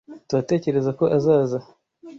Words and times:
Turatekereza 0.27 0.91
ko 0.99 1.03
azaza. 1.17 1.59